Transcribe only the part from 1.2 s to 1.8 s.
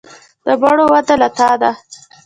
له تا ده.